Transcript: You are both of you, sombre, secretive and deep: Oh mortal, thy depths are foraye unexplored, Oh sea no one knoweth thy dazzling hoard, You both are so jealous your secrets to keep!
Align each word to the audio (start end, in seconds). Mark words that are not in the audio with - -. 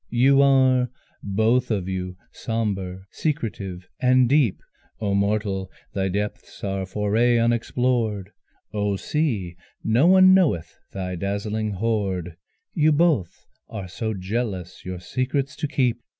You 0.09 0.41
are 0.41 0.89
both 1.21 1.69
of 1.69 1.87
you, 1.87 2.17
sombre, 2.31 3.05
secretive 3.11 3.87
and 3.99 4.27
deep: 4.27 4.59
Oh 4.99 5.13
mortal, 5.13 5.69
thy 5.93 6.09
depths 6.09 6.63
are 6.63 6.87
foraye 6.87 7.37
unexplored, 7.37 8.31
Oh 8.73 8.95
sea 8.95 9.55
no 9.83 10.07
one 10.07 10.33
knoweth 10.33 10.75
thy 10.91 11.13
dazzling 11.15 11.73
hoard, 11.73 12.35
You 12.73 12.91
both 12.91 13.45
are 13.69 13.87
so 13.87 14.15
jealous 14.15 14.83
your 14.83 14.99
secrets 14.99 15.55
to 15.57 15.67
keep! 15.67 16.01